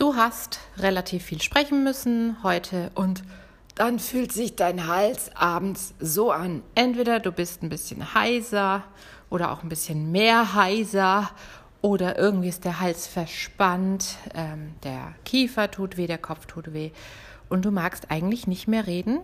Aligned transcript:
Du 0.00 0.16
hast 0.16 0.60
relativ 0.78 1.24
viel 1.24 1.42
sprechen 1.42 1.84
müssen 1.84 2.42
heute 2.42 2.90
und 2.94 3.22
dann 3.74 3.98
fühlt 3.98 4.32
sich 4.32 4.56
dein 4.56 4.86
Hals 4.86 5.30
abends 5.36 5.92
so 6.00 6.32
an. 6.32 6.62
Entweder 6.74 7.20
du 7.20 7.30
bist 7.30 7.62
ein 7.62 7.68
bisschen 7.68 8.14
heiser 8.14 8.82
oder 9.28 9.52
auch 9.52 9.62
ein 9.62 9.68
bisschen 9.68 10.10
mehr 10.10 10.54
heiser 10.54 11.30
oder 11.82 12.18
irgendwie 12.18 12.48
ist 12.48 12.64
der 12.64 12.80
Hals 12.80 13.06
verspannt, 13.08 14.16
ähm, 14.34 14.72
der 14.84 15.12
Kiefer 15.26 15.70
tut 15.70 15.98
weh, 15.98 16.06
der 16.06 16.16
Kopf 16.16 16.46
tut 16.46 16.72
weh 16.72 16.92
und 17.50 17.66
du 17.66 17.70
magst 17.70 18.10
eigentlich 18.10 18.46
nicht 18.46 18.68
mehr 18.68 18.86
reden, 18.86 19.20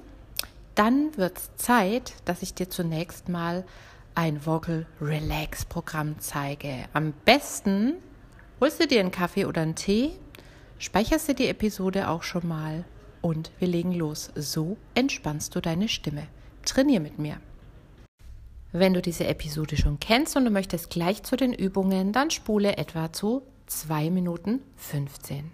dann 0.74 1.16
wird 1.16 1.38
es 1.38 1.56
Zeit, 1.56 2.12
dass 2.26 2.42
ich 2.42 2.52
dir 2.52 2.68
zunächst 2.68 3.30
mal 3.30 3.64
ein 4.14 4.44
Vocal 4.44 4.84
Relax 5.00 5.64
Programm 5.64 6.16
zeige. 6.18 6.84
Am 6.92 7.14
besten 7.24 7.94
holst 8.60 8.78
du 8.78 8.86
dir 8.86 9.00
einen 9.00 9.10
Kaffee 9.10 9.46
oder 9.46 9.62
einen 9.62 9.74
Tee, 9.74 10.12
speicherst 10.78 11.28
du 11.28 11.34
die 11.34 11.48
Episode 11.48 12.08
auch 12.08 12.22
schon 12.22 12.46
mal 12.46 12.84
und 13.22 13.50
wir 13.58 13.68
legen 13.68 13.92
los. 13.92 14.30
So 14.34 14.76
entspannst 14.94 15.54
du 15.54 15.60
deine 15.60 15.88
Stimme. 15.88 16.26
Trainier 16.64 17.00
mit 17.00 17.18
mir. 17.18 17.40
Wenn 18.72 18.92
du 18.92 19.00
diese 19.00 19.26
Episode 19.26 19.76
schon 19.76 20.00
kennst 20.00 20.36
und 20.36 20.44
du 20.44 20.50
möchtest 20.50 20.90
gleich 20.90 21.22
zu 21.22 21.36
den 21.36 21.52
Übungen, 21.52 22.12
dann 22.12 22.30
spule 22.30 22.76
etwa 22.76 23.12
zu 23.12 23.42
2 23.66 24.10
Minuten 24.10 24.60
15. 24.76 25.50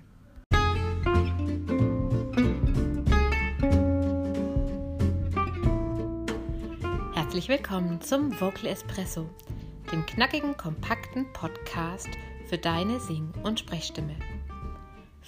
Herzlich 7.15 7.49
willkommen 7.49 8.01
zum 8.01 8.39
Vocal 8.41 8.67
Espresso, 8.67 9.27
dem 9.91 10.05
knackigen, 10.05 10.57
kompakten 10.57 11.33
Podcast 11.33 12.09
für 12.49 12.59
deine 12.59 13.01
Sing- 13.01 13.33
und 13.43 13.61
Sprechstimme. 13.61 14.17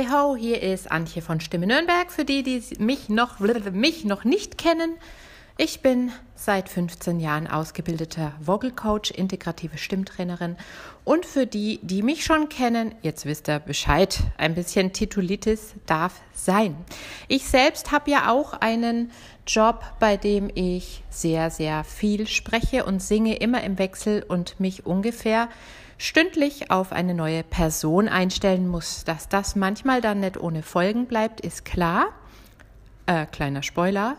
Hey 0.00 0.08
ho, 0.10 0.34
hier 0.34 0.62
ist 0.62 0.90
Antje 0.90 1.20
von 1.20 1.40
Stimme 1.40 1.66
Nürnberg. 1.66 2.10
Für 2.10 2.24
die, 2.24 2.42
die 2.42 2.62
mich 2.78 3.10
noch, 3.10 3.38
mich 3.38 4.06
noch 4.06 4.24
nicht 4.24 4.56
kennen, 4.56 4.94
ich 5.58 5.80
bin 5.82 6.10
seit 6.34 6.70
15 6.70 7.20
Jahren 7.20 7.46
ausgebildeter 7.46 8.32
Vocal 8.40 8.70
Coach, 8.70 9.10
integrative 9.10 9.76
Stimmtrainerin 9.76 10.56
und 11.04 11.26
für 11.26 11.46
die, 11.46 11.80
die 11.82 12.02
mich 12.02 12.24
schon 12.24 12.48
kennen, 12.48 12.94
jetzt 13.02 13.26
wisst 13.26 13.46
ihr 13.50 13.58
Bescheid, 13.58 14.20
ein 14.38 14.54
bisschen 14.54 14.94
Titulitis 14.94 15.74
darf 15.84 16.22
sein. 16.32 16.76
Ich 17.28 17.46
selbst 17.46 17.92
habe 17.92 18.10
ja 18.10 18.32
auch 18.32 18.54
einen 18.54 19.10
Job, 19.46 19.84
bei 19.98 20.16
dem 20.16 20.50
ich 20.54 21.02
sehr, 21.10 21.50
sehr 21.50 21.84
viel 21.84 22.26
spreche 22.26 22.86
und 22.86 23.02
singe 23.02 23.36
immer 23.36 23.62
im 23.62 23.78
Wechsel 23.78 24.24
und 24.26 24.58
mich 24.60 24.86
ungefähr 24.86 25.50
stündlich 26.00 26.70
auf 26.70 26.92
eine 26.92 27.12
neue 27.12 27.42
Person 27.42 28.08
einstellen 28.08 28.66
muss. 28.66 29.04
Dass 29.04 29.28
das 29.28 29.54
manchmal 29.54 30.00
dann 30.00 30.20
nicht 30.20 30.40
ohne 30.40 30.62
Folgen 30.62 31.06
bleibt, 31.06 31.42
ist 31.42 31.66
klar. 31.66 32.06
Äh, 33.04 33.26
kleiner 33.26 33.62
Spoiler, 33.62 34.16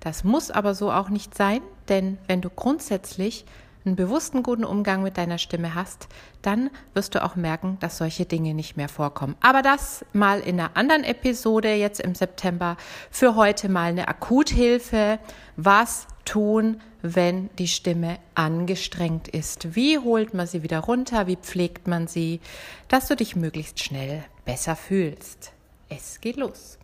das 0.00 0.24
muss 0.24 0.50
aber 0.50 0.74
so 0.74 0.90
auch 0.90 1.10
nicht 1.10 1.36
sein, 1.36 1.60
denn 1.88 2.16
wenn 2.26 2.40
du 2.40 2.48
grundsätzlich 2.48 3.44
einen 3.84 3.96
bewussten 3.96 4.42
guten 4.42 4.64
Umgang 4.64 5.02
mit 5.02 5.16
deiner 5.16 5.38
Stimme 5.38 5.74
hast, 5.74 6.08
dann 6.42 6.70
wirst 6.94 7.14
du 7.14 7.24
auch 7.24 7.36
merken, 7.36 7.78
dass 7.80 7.98
solche 7.98 8.26
Dinge 8.26 8.54
nicht 8.54 8.76
mehr 8.76 8.88
vorkommen. 8.88 9.36
Aber 9.40 9.62
das 9.62 10.04
mal 10.12 10.40
in 10.40 10.60
einer 10.60 10.76
anderen 10.76 11.04
Episode 11.04 11.74
jetzt 11.74 12.00
im 12.00 12.14
September. 12.14 12.76
Für 13.10 13.36
heute 13.36 13.68
mal 13.68 13.90
eine 13.90 14.08
Akuthilfe. 14.08 15.18
Was 15.56 16.06
tun, 16.24 16.80
wenn 17.02 17.48
die 17.58 17.68
Stimme 17.68 18.18
angestrengt 18.34 19.28
ist? 19.28 19.74
Wie 19.74 19.98
holt 19.98 20.34
man 20.34 20.46
sie 20.46 20.62
wieder 20.62 20.80
runter? 20.80 21.26
Wie 21.26 21.36
pflegt 21.36 21.88
man 21.88 22.06
sie, 22.06 22.40
dass 22.88 23.08
du 23.08 23.16
dich 23.16 23.36
möglichst 23.36 23.82
schnell 23.82 24.24
besser 24.44 24.76
fühlst? 24.76 25.52
Es 25.88 26.20
geht 26.20 26.36
los. 26.36 26.78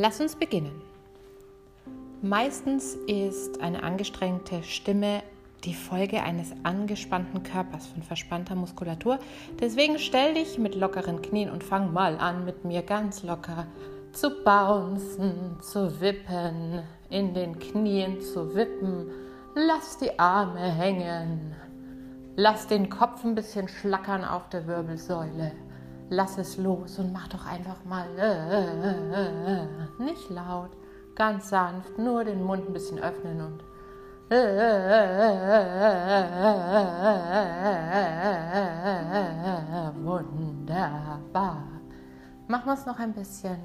Lass 0.00 0.20
uns 0.20 0.36
beginnen. 0.36 0.87
Meistens 2.22 2.94
ist 3.06 3.60
eine 3.60 3.82
angestrengte 3.82 4.62
Stimme 4.62 5.22
die 5.64 5.74
Folge 5.74 6.22
eines 6.22 6.52
angespannten 6.62 7.42
Körpers 7.42 7.86
von 7.86 8.02
verspannter 8.02 8.54
Muskulatur. 8.54 9.18
Deswegen 9.60 9.98
stell 9.98 10.34
dich 10.34 10.58
mit 10.58 10.74
lockeren 10.74 11.22
Knien 11.22 11.50
und 11.50 11.64
fang 11.64 11.92
mal 11.92 12.16
an, 12.18 12.44
mit 12.44 12.64
mir 12.64 12.82
ganz 12.82 13.22
locker 13.22 13.66
zu 14.12 14.30
bouncen, 14.44 15.58
zu 15.60 16.00
wippen, 16.00 16.82
in 17.10 17.34
den 17.34 17.58
Knien 17.58 18.20
zu 18.20 18.54
wippen. 18.54 19.10
Lass 19.54 19.98
die 19.98 20.18
Arme 20.18 20.60
hängen. 20.60 21.54
Lass 22.36 22.66
den 22.66 22.88
Kopf 22.88 23.24
ein 23.24 23.34
bisschen 23.34 23.68
schlackern 23.68 24.24
auf 24.24 24.48
der 24.48 24.66
Wirbelsäule 24.66 25.52
lass 26.10 26.38
es 26.38 26.56
los 26.56 26.98
und 26.98 27.12
mach 27.12 27.28
doch 27.28 27.46
einfach 27.46 27.84
mal 27.84 28.06
äh, 28.18 28.64
äh, 28.88 29.62
äh, 29.62 30.02
nicht 30.02 30.30
laut, 30.30 30.70
ganz 31.18 31.50
sanft, 31.50 31.98
nur 31.98 32.24
den 32.24 32.42
Mund 32.44 32.66
ein 32.68 32.72
bisschen 32.72 33.00
öffnen 33.00 33.40
und 33.40 33.62
wunderbar. 40.04 41.64
Machen 42.46 42.66
wir 42.66 42.74
es 42.74 42.86
noch 42.86 42.98
ein 42.98 43.12
bisschen 43.12 43.58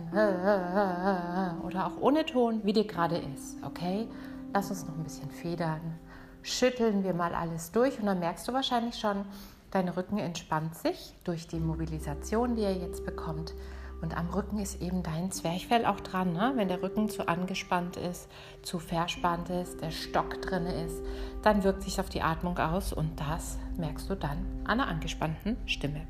oder 1.64 1.88
auch 1.88 2.02
ohne 2.02 2.26
Ton, 2.26 2.62
wie 2.64 2.74
dir 2.74 2.88
gerade 2.88 3.18
ist, 3.18 3.64
okay? 3.64 4.10
Lass 4.54 4.70
uns 4.70 4.86
noch 4.86 4.96
ein 4.96 5.04
bisschen 5.04 5.30
federn. 5.30 6.00
Schütteln 6.42 7.04
wir 7.04 7.14
mal 7.14 7.34
alles 7.34 7.72
durch 7.72 8.00
und 8.00 8.08
dann 8.08 8.20
merkst 8.20 8.48
du 8.48 8.54
wahrscheinlich 8.54 8.96
schon, 8.96 9.26
Dein 9.74 9.90
Rücken 9.90 10.20
entspannt 10.20 10.76
sich 10.76 11.16
durch 11.24 11.48
die 11.48 11.60
Mobilisation, 11.60 12.54
die 12.56 12.62
er 12.62 12.76
jetzt 12.76 13.08
bekommt. 13.08 13.56
Und 14.04 14.18
am 14.18 14.30
Rücken 14.32 14.60
ist 14.60 14.82
eben 14.82 15.02
dein 15.02 15.32
Zwerchfell 15.32 15.86
auch 15.86 16.02
dran. 16.02 16.34
Ne? 16.34 16.52
Wenn 16.58 16.68
der 16.68 16.84
Rücken 16.84 17.08
zu 17.08 17.26
angespannt 17.30 17.96
ist, 17.96 18.28
zu 18.62 18.78
verspannt 18.78 19.50
ist, 19.50 19.80
der 19.82 19.92
Stock 19.92 20.42
drin 20.42 20.66
ist, 20.66 21.02
dann 21.42 21.64
wirkt 21.64 21.84
sich 21.84 22.02
auf 22.02 22.10
die 22.10 22.22
Atmung 22.22 22.58
aus 22.58 22.92
und 22.92 23.18
das 23.18 23.58
merkst 23.78 24.10
du 24.10 24.16
dann 24.16 24.46
an 24.66 24.82
einer 24.82 24.88
angespannten 24.90 25.56
Stimme. 25.66 26.06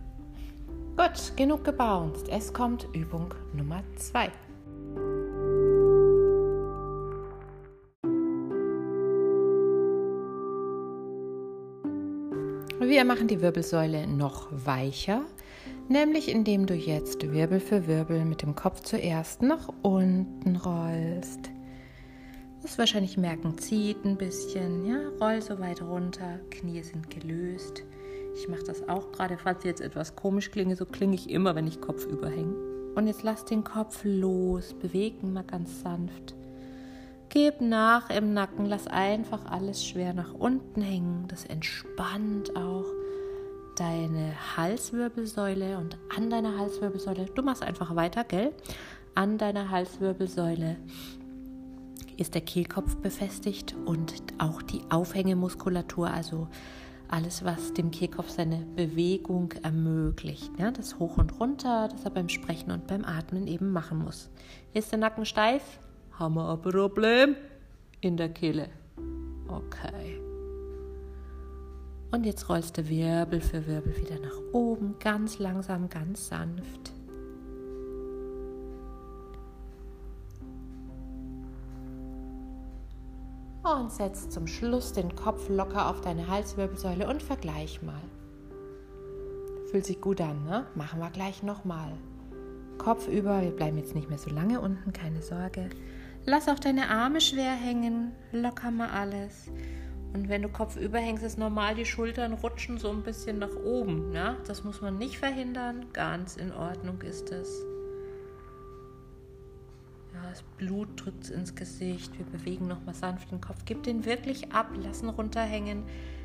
Gut, 0.97 1.37
genug 1.37 1.63
gebounced. 1.63 2.29
Es 2.29 2.51
kommt 2.51 2.87
Übung 2.93 3.35
Nummer 3.53 3.83
zwei. 3.97 4.31
Wir 12.79 13.05
machen 13.05 13.27
die 13.27 13.39
Wirbelsäule 13.39 14.07
noch 14.07 14.47
weicher, 14.51 15.21
nämlich 15.89 16.29
indem 16.29 16.65
du 16.65 16.73
jetzt 16.73 17.31
Wirbel 17.31 17.59
für 17.59 17.87
Wirbel 17.87 18.25
mit 18.25 18.41
dem 18.41 18.55
Kopf 18.55 18.81
zuerst 18.81 19.41
nach 19.41 19.69
unten 19.81 20.55
rollst. 20.55 21.49
Du 22.57 22.63
wirst 22.63 22.77
wahrscheinlich 22.77 23.17
merken, 23.17 23.57
zieht 23.57 24.05
ein 24.05 24.17
bisschen, 24.17 24.85
ja, 24.85 25.09
roll 25.19 25.41
so 25.41 25.59
weit 25.59 25.81
runter, 25.81 26.39
Knie 26.49 26.81
sind 26.81 27.09
gelöst. 27.09 27.83
Ich 28.35 28.47
mache 28.47 28.63
das 28.63 28.87
auch 28.87 29.11
gerade, 29.11 29.37
falls 29.37 29.59
ich 29.59 29.65
jetzt 29.65 29.81
etwas 29.81 30.15
komisch 30.15 30.49
klinge, 30.49 30.75
so 30.75 30.85
klinge 30.85 31.15
ich 31.15 31.29
immer, 31.29 31.55
wenn 31.55 31.67
ich 31.67 31.81
Kopf 31.81 32.05
überhänge. 32.05 32.55
Und 32.95 33.07
jetzt 33.07 33.23
lass 33.23 33.45
den 33.45 33.63
Kopf 33.63 34.01
los, 34.03 34.73
bewegen 34.73 35.33
mal 35.33 35.43
ganz 35.43 35.81
sanft. 35.81 36.35
Gib 37.29 37.61
nach 37.61 38.09
im 38.09 38.33
Nacken, 38.33 38.65
lass 38.65 38.87
einfach 38.87 39.45
alles 39.45 39.83
schwer 39.83 40.13
nach 40.13 40.33
unten 40.33 40.81
hängen. 40.81 41.25
Das 41.27 41.45
entspannt 41.45 42.55
auch 42.55 42.85
deine 43.83 44.33
Halswirbelsäule 44.55 45.77
und 45.77 45.97
an 46.15 46.29
deiner 46.29 46.57
Halswirbelsäule, 46.57 47.25
du 47.25 47.41
machst 47.41 47.63
einfach 47.63 47.97
weiter, 47.97 48.23
gell? 48.23 48.53
An 49.13 49.37
deiner 49.37 49.71
Halswirbelsäule 49.71 50.77
ist 52.15 52.33
der 52.33 52.41
Kehlkopf 52.41 52.95
befestigt 52.95 53.75
und 53.85 54.13
auch 54.37 54.61
die 54.61 54.79
Aufhängemuskulatur, 54.89 56.09
also 56.09 56.47
alles, 57.09 57.43
was 57.43 57.73
dem 57.73 57.91
Kehlkopf 57.91 58.29
seine 58.29 58.65
Bewegung 58.77 59.51
ermöglicht. 59.63 60.49
Ja, 60.57 60.71
das 60.71 60.97
Hoch 60.97 61.17
und 61.17 61.37
Runter, 61.41 61.89
das 61.91 62.05
er 62.05 62.11
beim 62.11 62.29
Sprechen 62.29 62.71
und 62.71 62.87
beim 62.87 63.03
Atmen 63.03 63.47
eben 63.47 63.73
machen 63.73 63.97
muss. 63.97 64.29
Ist 64.73 64.93
der 64.93 64.99
Nacken 64.99 65.25
steif? 65.25 65.61
Haben 66.13 66.35
wir 66.35 66.53
ein 66.53 66.61
Problem 66.61 67.35
in 67.99 68.15
der 68.15 68.29
Kehle. 68.29 68.69
Okay. 69.49 70.22
Und 72.13 72.27
jetzt 72.27 72.47
rollst 72.47 72.77
du 72.77 72.87
Wirbel 72.89 73.41
für 73.41 73.65
Wirbel 73.65 73.97
wieder 73.97 74.19
nach 74.19 74.37
oben, 74.51 74.99
ganz 74.99 75.39
langsam, 75.39 75.89
ganz 75.89 76.27
sanft. 76.27 76.93
Und 83.63 83.91
setz 83.91 84.29
zum 84.29 84.45
Schluss 84.45 84.93
den 84.93 85.15
Kopf 85.15 85.49
locker 85.49 85.89
auf 85.89 86.01
deine 86.01 86.27
Halswirbelsäule 86.27 87.09
und 87.09 87.23
vergleich 87.23 87.81
mal. 87.81 88.03
Fühlt 89.71 89.87
sich 89.87 89.99
gut 89.99 90.21
an, 90.21 90.43
ne? 90.43 90.67
Machen 90.75 90.99
wir 90.99 91.09
gleich 91.09 91.41
nochmal. 91.41 91.93
Kopf 92.77 93.07
über, 93.07 93.41
wir 93.41 93.49
bleiben 93.49 93.79
jetzt 93.79 93.95
nicht 93.95 94.09
mehr 94.09 94.19
so 94.19 94.29
lange 94.29 94.61
unten, 94.61 94.93
keine 94.93 95.23
Sorge. 95.23 95.67
Lass 96.27 96.47
auch 96.47 96.59
deine 96.59 96.89
Arme 96.89 97.21
schwer 97.21 97.53
hängen, 97.53 98.11
locker 98.31 98.69
mal 98.69 98.89
alles. 98.89 99.49
Und 100.13 100.29
wenn 100.29 100.43
du 100.43 100.49
Kopf 100.49 100.75
über 100.75 100.99
hängst, 100.99 101.23
ist 101.23 101.39
normal, 101.39 101.75
die 101.75 101.85
Schultern 101.85 102.33
rutschen 102.33 102.77
so 102.77 102.89
ein 102.91 103.01
bisschen 103.01 103.39
nach 103.39 103.55
oben. 103.63 104.13
Ja? 104.13 104.37
Das 104.45 104.63
muss 104.63 104.81
man 104.81 104.97
nicht 104.97 105.17
verhindern, 105.17 105.87
ganz 105.91 106.37
in 106.37 106.51
Ordnung 106.51 107.01
ist 107.01 107.31
es. 107.31 107.63
Das 110.13 110.43
Blut 110.57 110.87
drückt 110.95 111.29
ins 111.29 111.55
Gesicht. 111.55 112.17
Wir 112.17 112.25
bewegen 112.25 112.67
nochmal 112.67 112.95
sanft 112.95 113.31
den 113.31 113.41
Kopf. 113.41 113.65
Gib 113.65 113.83
den 113.83 114.05
wirklich 114.05 114.51
ab, 114.51 114.69
lassen 114.81 115.09
runterhängen, 115.09 115.83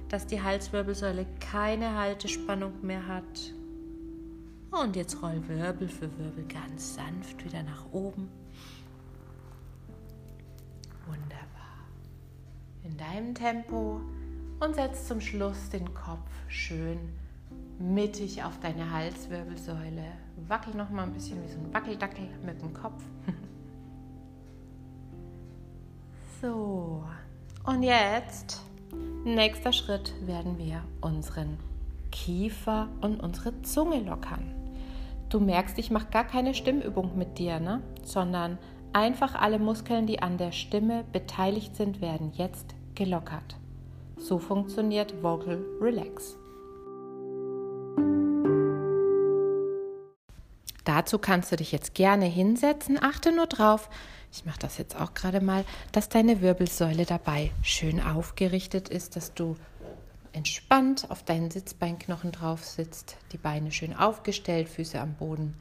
dass 0.08 0.26
die 0.26 0.42
Halswirbelsäule 0.42 1.26
keine 1.40 1.94
Haltespannung 1.96 2.72
mehr 2.82 3.06
hat. 3.06 3.54
Und 4.70 4.96
jetzt 4.96 5.22
roll 5.22 5.42
Wirbel 5.48 5.88
für 5.88 6.10
Wirbel 6.18 6.44
ganz 6.44 6.94
sanft 6.94 7.44
wieder 7.44 7.62
nach 7.62 7.90
oben. 7.92 8.28
Wunderbar. 11.06 11.57
In 12.88 12.96
deinem 12.96 13.34
Tempo 13.34 14.00
und 14.60 14.74
setz 14.74 15.06
zum 15.06 15.20
Schluss 15.20 15.68
den 15.68 15.92
Kopf 15.92 16.30
schön 16.48 16.98
mittig 17.78 18.42
auf 18.42 18.58
deine 18.60 18.90
Halswirbelsäule. 18.90 20.04
Wackel 20.48 20.74
noch 20.74 20.88
mal 20.88 21.02
ein 21.02 21.12
bisschen 21.12 21.42
wie 21.44 21.48
so 21.48 21.58
ein 21.58 21.72
Wackeldackel 21.72 22.26
mit 22.44 22.60
dem 22.62 22.72
Kopf. 22.72 23.02
So, 26.40 27.02
und 27.66 27.82
jetzt, 27.82 28.62
nächster 29.24 29.72
Schritt, 29.72 30.14
werden 30.24 30.56
wir 30.56 30.84
unseren 31.00 31.58
Kiefer 32.12 32.88
und 33.00 33.18
unsere 33.18 33.60
Zunge 33.62 33.98
lockern. 33.98 34.54
Du 35.30 35.40
merkst, 35.40 35.76
ich 35.80 35.90
mache 35.90 36.06
gar 36.12 36.22
keine 36.22 36.54
Stimmübung 36.54 37.18
mit 37.18 37.38
dir, 37.38 37.58
ne? 37.58 37.82
sondern 38.04 38.56
einfach 38.92 39.34
alle 39.34 39.58
Muskeln, 39.58 40.06
die 40.06 40.22
an 40.22 40.38
der 40.38 40.52
Stimme 40.52 41.02
beteiligt 41.12 41.74
sind, 41.74 42.00
werden 42.00 42.30
jetzt 42.34 42.76
gelockert. 42.98 43.56
So 44.18 44.38
funktioniert 44.38 45.22
Vocal 45.22 45.64
Relax. 45.80 46.36
Dazu 50.84 51.18
kannst 51.18 51.52
du 51.52 51.56
dich 51.56 51.70
jetzt 51.70 51.94
gerne 51.94 52.24
hinsetzen. 52.24 52.98
Achte 53.00 53.30
nur 53.30 53.46
drauf, 53.46 53.88
ich 54.32 54.44
mache 54.44 54.58
das 54.58 54.78
jetzt 54.78 55.00
auch 55.00 55.14
gerade 55.14 55.40
mal, 55.40 55.64
dass 55.92 56.08
deine 56.08 56.40
Wirbelsäule 56.40 57.06
dabei 57.06 57.52
schön 57.62 58.00
aufgerichtet 58.00 58.88
ist, 58.88 59.14
dass 59.14 59.32
du 59.32 59.56
entspannt 60.32 61.06
auf 61.10 61.22
deinen 61.22 61.50
Sitzbeinknochen 61.50 62.32
drauf 62.32 62.64
sitzt, 62.64 63.16
die 63.32 63.38
Beine 63.38 63.70
schön 63.70 63.94
aufgestellt, 63.94 64.68
Füße 64.68 65.00
am 65.00 65.14
Boden. 65.14 65.54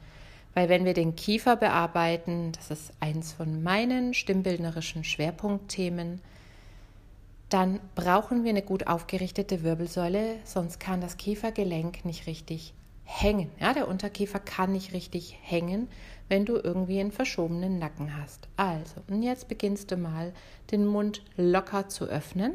Weil 0.54 0.68
wenn 0.68 0.84
wir 0.84 0.94
den 0.94 1.14
Kiefer 1.14 1.56
bearbeiten, 1.56 2.52
das 2.52 2.70
ist 2.70 2.92
eins 2.98 3.32
von 3.32 3.62
meinen 3.62 4.14
stimmbildnerischen 4.14 5.04
Schwerpunktthemen, 5.04 6.20
dann 7.48 7.80
brauchen 7.94 8.44
wir 8.44 8.50
eine 8.50 8.62
gut 8.62 8.86
aufgerichtete 8.86 9.62
Wirbelsäule, 9.62 10.36
sonst 10.44 10.80
kann 10.80 11.00
das 11.00 11.16
Kiefergelenk 11.16 12.04
nicht 12.04 12.26
richtig 12.26 12.74
hängen. 13.04 13.50
Ja, 13.58 13.72
der 13.72 13.88
Unterkiefer 13.88 14.38
kann 14.38 14.72
nicht 14.72 14.92
richtig 14.92 15.38
hängen, 15.40 15.88
wenn 16.28 16.44
du 16.44 16.56
irgendwie 16.56 17.00
einen 17.00 17.10
verschobenen 17.10 17.78
Nacken 17.78 18.16
hast. 18.20 18.48
Also, 18.56 19.00
und 19.08 19.22
jetzt 19.22 19.48
beginnst 19.48 19.90
du 19.90 19.96
mal, 19.96 20.34
den 20.70 20.86
Mund 20.86 21.22
locker 21.36 21.88
zu 21.88 22.04
öffnen. 22.04 22.52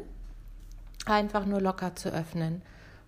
Einfach 1.06 1.44
nur 1.44 1.60
locker 1.60 1.96
zu 1.96 2.10
öffnen 2.10 2.62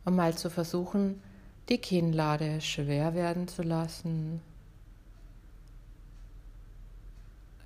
und 0.05 0.17
mal 0.17 0.35
zu 0.35 0.51
versuchen, 0.51 1.23
die 1.69 1.79
Kinnlade 1.79 2.61
schwer 2.61 3.15
werden 3.15 3.47
zu 3.47 3.63
lassen. 3.63 4.41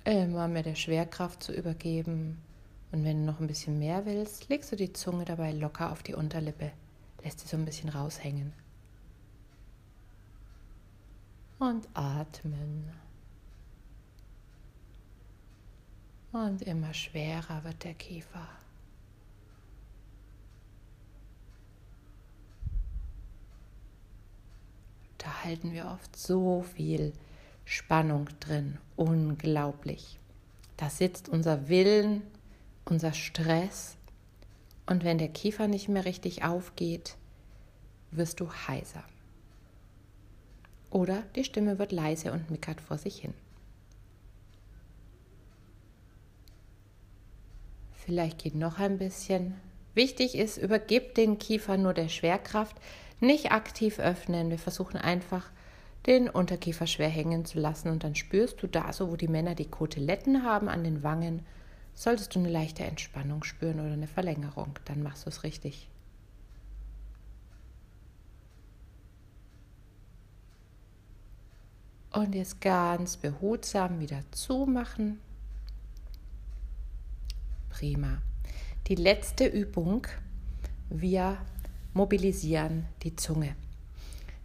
Immer 0.05 0.47
mehr 0.47 0.63
der 0.63 0.75
Schwerkraft 0.75 1.43
zu 1.43 1.53
übergeben. 1.53 2.37
Und 2.91 3.05
wenn 3.05 3.25
du 3.25 3.31
noch 3.31 3.39
ein 3.39 3.47
bisschen 3.47 3.79
mehr 3.79 4.05
willst, 4.05 4.49
legst 4.49 4.71
du 4.71 4.75
die 4.75 4.93
Zunge 4.93 5.25
dabei 5.25 5.51
locker 5.51 5.91
auf 5.91 6.03
die 6.03 6.13
Unterlippe, 6.13 6.71
lässt 7.23 7.39
sie 7.39 7.47
so 7.47 7.57
ein 7.57 7.65
bisschen 7.65 7.89
raushängen 7.89 8.53
und 11.61 11.87
atmen. 11.93 12.89
Und 16.31 16.61
immer 16.63 16.93
schwerer 16.93 17.63
wird 17.63 17.83
der 17.83 17.93
Kiefer. 17.93 18.47
Da 25.17 25.43
halten 25.43 25.71
wir 25.71 25.85
oft 25.85 26.15
so 26.15 26.63
viel 26.63 27.13
Spannung 27.65 28.27
drin. 28.39 28.79
Unglaublich. 28.95 30.17
Da 30.77 30.89
sitzt 30.89 31.29
unser 31.29 31.69
Willen, 31.69 32.23
unser 32.85 33.13
Stress. 33.13 33.97
Und 34.85 35.03
wenn 35.03 35.17
der 35.17 35.29
Kiefer 35.29 35.67
nicht 35.67 35.89
mehr 35.89 36.05
richtig 36.05 36.43
aufgeht, 36.43 37.15
wirst 38.11 38.39
du 38.39 38.51
heiser. 38.51 39.03
Oder 40.89 41.23
die 41.35 41.45
Stimme 41.45 41.79
wird 41.79 41.91
leise 41.91 42.31
und 42.33 42.51
mickert 42.51 42.81
vor 42.81 42.97
sich 42.97 43.17
hin. 43.19 43.33
Vielleicht 47.93 48.39
geht 48.39 48.55
noch 48.55 48.79
ein 48.79 48.97
bisschen. 48.97 49.55
Wichtig 49.93 50.35
ist, 50.35 50.57
übergib 50.57 51.15
den 51.15 51.37
Kiefer 51.37 51.77
nur 51.77 51.93
der 51.93 52.09
Schwerkraft, 52.09 52.75
nicht 53.19 53.51
aktiv 53.51 53.99
öffnen. 53.99 54.49
Wir 54.49 54.57
versuchen 54.57 54.97
einfach, 54.97 55.49
den 56.07 56.29
Unterkiefer 56.29 56.87
schwer 56.87 57.09
hängen 57.09 57.45
zu 57.45 57.59
lassen 57.59 57.89
und 57.89 58.03
dann 58.03 58.15
spürst 58.15 58.61
du 58.63 58.67
da, 58.67 58.91
so 58.91 59.11
wo 59.11 59.15
die 59.15 59.27
Männer 59.27 59.53
die 59.53 59.69
Koteletten 59.69 60.43
haben 60.43 60.67
an 60.67 60.83
den 60.83 61.03
Wangen, 61.03 61.45
solltest 61.93 62.35
du 62.35 62.39
eine 62.39 62.49
leichte 62.49 62.83
Entspannung 62.83 63.43
spüren 63.43 63.79
oder 63.79 63.93
eine 63.93 64.07
Verlängerung. 64.07 64.73
Dann 64.85 65.03
machst 65.03 65.25
du 65.25 65.29
es 65.29 65.43
richtig. 65.43 65.87
Und 72.13 72.35
jetzt 72.35 72.59
ganz 72.59 73.15
behutsam 73.15 73.99
wieder 73.99 74.21
zumachen. 74.31 75.19
Prima. 77.69 78.21
Die 78.87 78.95
letzte 78.95 79.45
Übung. 79.45 80.07
Wir 80.89 81.37
mobilisieren 81.93 82.85
die 83.03 83.15
Zunge. 83.15 83.55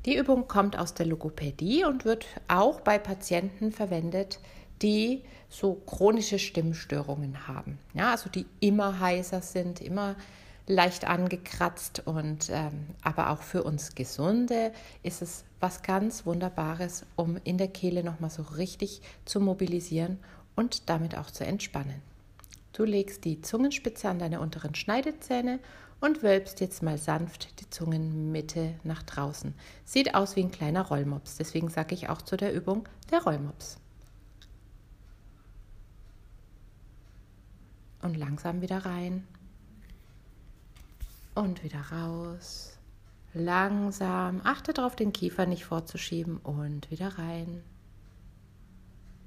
Die 0.05 0.17
Übung 0.17 0.47
kommt 0.47 0.79
aus 0.79 0.95
der 0.95 1.07
Logopädie 1.07 1.85
und 1.85 2.05
wird 2.05 2.27
auch 2.47 2.81
bei 2.81 2.99
Patienten 2.99 3.73
verwendet, 3.73 4.39
die 4.83 5.23
so 5.49 5.75
chronische 5.87 6.39
Stimmstörungen 6.39 7.49
haben. 7.49 7.79
Ja, 7.95 8.11
also 8.11 8.29
die 8.29 8.47
immer 8.61 9.01
heiser 9.01 9.43
sind, 9.43 9.81
immer 9.81 10.17
leicht 10.67 11.07
angekratzt 11.07 12.03
und 12.07 12.51
ähm, 12.51 12.87
aber 13.03 13.31
auch 13.31 13.43
für 13.43 13.63
uns 13.63 13.95
Gesunde 13.95 14.73
ist 15.03 15.23
es 15.23 15.45
was 15.61 15.83
ganz 15.83 16.27
Wunderbares, 16.27 17.07
um 17.15 17.39
in 17.45 17.57
der 17.57 17.69
Kehle 17.69 18.03
nochmal 18.03 18.31
so 18.31 18.43
richtig 18.43 19.01
zu 19.25 19.41
mobilisieren 19.41 20.19
und 20.57 20.89
damit 20.89 21.17
auch 21.17 21.31
zu 21.31 21.45
entspannen. 21.45 22.03
Du 22.73 22.85
legst 22.85 23.25
die 23.25 23.41
Zungenspitze 23.41 24.09
an 24.09 24.19
deine 24.19 24.41
unteren 24.41 24.75
Schneidezähne 24.75 25.61
und 26.01 26.23
wölbst 26.23 26.61
jetzt 26.61 26.83
mal 26.83 26.99
sanft 26.99 27.61
die 27.61 27.71
Zungenmitte 27.71 28.75
nach 28.85 29.03
draußen. 29.03 29.55
Sieht 29.85 30.15
aus 30.15 30.37
wie 30.37 30.43
ein 30.43 30.51
kleiner 30.51 30.87
Rollmops, 30.87 31.37
deswegen 31.37 31.71
sage 31.71 31.95
ich 31.95 32.09
auch 32.11 32.21
zu 32.21 32.37
der 32.37 32.53
Übung 32.53 32.87
der 33.11 33.23
Rollmops. 33.23 33.79
Und 38.03 38.17
langsam 38.17 38.61
wieder 38.61 38.85
rein 38.85 39.27
und 41.37 41.63
wieder 41.63 41.81
raus. 41.93 42.79
Langsam, 43.35 44.41
achte 44.43 44.73
darauf, 44.73 44.97
den 44.97 45.13
Kiefer 45.13 45.47
nicht 45.47 45.65
vorzuschieben 45.65 46.39
und 46.39 46.91
wieder 46.91 47.19
rein. 47.19 47.63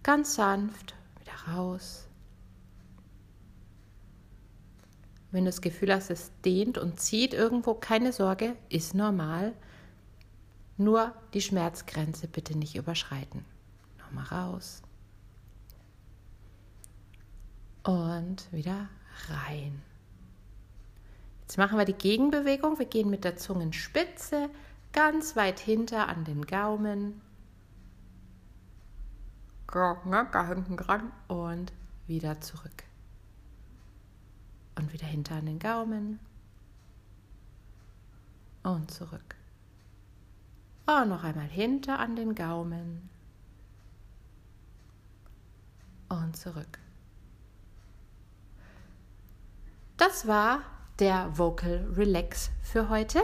Ganz 0.04 0.36
sanft, 0.36 0.96
wieder 1.20 1.54
raus. 1.54 2.08
Wenn 5.32 5.46
du 5.46 5.50
das 5.50 5.62
Gefühl 5.62 5.94
hast, 5.94 6.10
es 6.10 6.32
dehnt 6.44 6.80
und 6.80 7.00
zieht 7.00 7.36
irgendwo, 7.36 7.76
keine 7.76 8.12
Sorge, 8.12 8.56
ist 8.70 8.96
normal. 8.96 9.54
Nur 10.78 11.14
die 11.36 11.42
Schmerzgrenze 11.42 12.28
bitte 12.28 12.58
nicht 12.58 12.76
überschreiten. 12.76 13.46
Nochmal 14.00 14.26
raus. 14.26 14.82
Und 17.84 18.52
wieder 18.52 18.90
rein. 19.30 19.82
Jetzt 21.42 21.58
machen 21.58 21.78
wir 21.78 21.86
die 21.86 21.94
Gegenbewegung. 21.94 22.78
Wir 22.78 22.86
gehen 22.86 23.10
mit 23.10 23.24
der 23.24 23.38
Zungenspitze 23.38 24.50
ganz 24.92 25.36
weit 25.36 25.60
hinter 25.60 26.08
an 26.08 26.26
den 26.26 26.46
Gaumen. 26.46 27.22
Dran 29.68 31.12
und 31.28 31.72
wieder 32.08 32.42
zurück. 32.42 32.84
und 34.80 34.94
wieder 34.94 35.06
hinter 35.06 35.36
an 35.36 35.46
den 35.46 35.60
Gaumen 35.60 36.20
und 38.64 38.90
zurück. 38.92 39.36
Und 40.86 41.10
noch 41.10 41.24
einmal 41.24 41.48
hinter 41.48 42.00
an 42.00 42.16
den 42.16 42.34
Gaumen 42.34 43.10
und 46.08 46.36
zurück. 46.36 46.80
Das 50.00 50.28
war 50.28 50.62
der 51.00 51.38
Vocal 51.38 51.86
Relax 51.94 52.52
für 52.64 52.88
heute. 52.88 53.22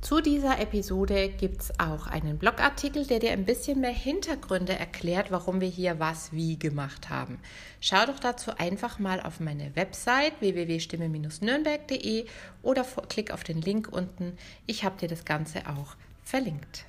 Zu 0.00 0.20
dieser 0.20 0.58
Episode 0.58 1.28
gibt 1.28 1.62
es 1.62 1.78
auch 1.78 2.08
einen 2.08 2.38
Blogartikel, 2.38 3.06
der 3.06 3.20
dir 3.20 3.30
ein 3.30 3.44
bisschen 3.44 3.80
mehr 3.80 3.92
Hintergründe 3.92 4.72
erklärt, 4.72 5.30
warum 5.30 5.60
wir 5.60 5.68
hier 5.68 6.00
was 6.00 6.32
wie 6.32 6.58
gemacht 6.58 7.08
haben. 7.08 7.38
Schau 7.80 8.04
doch 8.06 8.18
dazu 8.18 8.50
einfach 8.58 8.98
mal 8.98 9.20
auf 9.20 9.38
meine 9.38 9.76
Website 9.76 10.40
www.stimme-nürnberg.de 10.40 12.26
oder 12.64 12.84
klick 13.08 13.30
auf 13.30 13.44
den 13.44 13.60
Link 13.60 13.90
unten. 13.92 14.36
Ich 14.66 14.84
habe 14.84 14.98
dir 14.98 15.08
das 15.08 15.24
Ganze 15.24 15.68
auch 15.68 15.94
verlinkt. 16.24 16.86